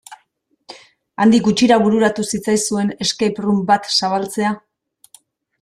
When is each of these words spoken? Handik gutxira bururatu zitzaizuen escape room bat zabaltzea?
Handik 1.25 1.43
gutxira 1.49 1.77
bururatu 1.83 2.25
zitzaizuen 2.29 2.91
escape 3.07 3.47
room 3.47 3.63
bat 3.71 3.89
zabaltzea? 4.01 4.59